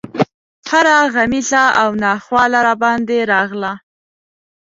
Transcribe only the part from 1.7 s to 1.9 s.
او